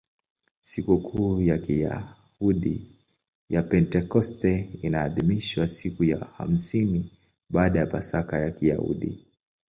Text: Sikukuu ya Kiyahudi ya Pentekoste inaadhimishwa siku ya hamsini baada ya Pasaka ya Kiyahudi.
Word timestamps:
Sikukuu 0.61 1.41
ya 1.41 1.57
Kiyahudi 1.57 2.91
ya 3.49 3.63
Pentekoste 3.63 4.69
inaadhimishwa 4.81 5.67
siku 5.67 6.03
ya 6.03 6.17
hamsini 6.37 7.11
baada 7.49 7.79
ya 7.79 7.85
Pasaka 7.87 8.39
ya 8.39 8.51
Kiyahudi. 8.51 9.27